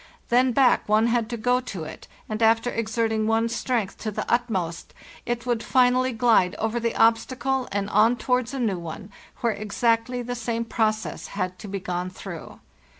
Then 0.29 0.51
back 0.51 0.89
one 0.89 1.05
had 1.05 1.29
to 1.29 1.37
go 1.37 1.59
to 1.61 1.83
it, 1.83 2.07
and 2.27 2.41
after 2.41 2.71
exerting 2.71 3.27
one's 3.27 3.55
strength 3.55 3.99
to 3.99 4.09
the 4.09 4.25
utmost 4.27 4.95
it 5.27 5.45
would 5.45 5.61
finally 5.61 6.11
glide 6.11 6.55
over 6.55 6.79
the 6.79 6.95
obstacle 6.95 7.67
and 7.71 7.87
on 7.91 8.15
towards 8.17 8.51
a 8.55 8.59
new 8.59 8.79
one, 8.79 9.11
where 9.41 9.53
exactly 9.53 10.23
the 10.23 10.33
same 10.33 10.65
process 10.65 11.27
had 11.37 11.59
to 11.59 11.67
be 11.67 11.79
gone 11.79 12.09
through. 12.09 12.59